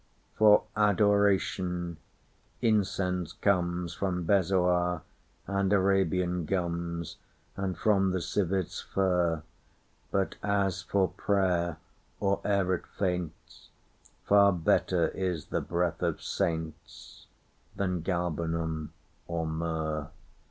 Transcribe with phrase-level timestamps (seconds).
[0.33, 1.97] For Adoration,
[2.59, 5.03] incense comesFrom bezoar,
[5.45, 7.17] and Arabian gums,
[7.55, 11.77] And from the civet's fur:But as for prayer,
[12.19, 13.69] or e'er it faints,
[14.23, 18.89] Far better is the breath of saintsThan galbanum
[19.27, 20.09] or myrrh.